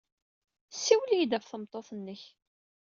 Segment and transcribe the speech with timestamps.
[0.71, 2.21] Ssiwel-iyi-d ɣef tmeṭṭut-nnek.